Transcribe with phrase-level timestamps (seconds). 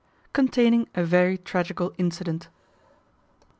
[0.33, 2.47] Containing a very tragical incident.